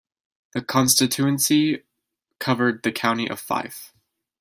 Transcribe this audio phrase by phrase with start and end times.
[0.53, 1.83] The constituency
[2.39, 3.93] covered the county of Fife.